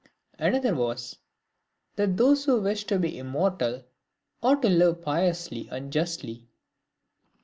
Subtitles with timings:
[0.39, 1.17] Another was,"
[1.95, 3.83] That those who wish to be immortal
[4.41, 6.47] ought to live piously and justly."